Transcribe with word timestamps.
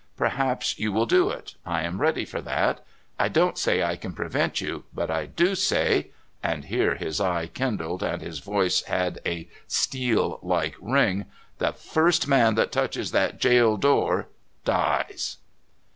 Perhaps 0.17 0.79
you 0.79 0.91
will 0.91 1.05
do 1.05 1.29
it— 1.29 1.53
I 1.63 1.83
am 1.83 2.01
ready 2.01 2.25
for 2.25 2.41
that. 2.41 2.83
I 3.19 3.27
don't 3.27 3.55
say 3.55 3.83
I 3.83 3.95
can 3.95 4.13
prevent 4.13 4.59
you, 4.59 4.85
but 4.95 5.11
I 5.11 5.27
do 5.27 5.53
say"— 5.53 6.09
and 6.43 6.65
here 6.65 6.95
his 6.95 7.21
eye 7.21 7.45
kindled 7.45 8.01
and 8.01 8.19
his 8.19 8.39
voice 8.39 8.81
had 8.85 9.21
a 9.27 9.47
steel 9.67 10.39
like 10.41 10.73
ring 10.81 11.25
—"the 11.59 11.73
first 11.73 12.27
man 12.27 12.55
that 12.55 12.71
touches 12.71 13.11
that 13.11 13.39
jail 13.39 13.77
door 13.77 14.27
dies! 14.65 15.37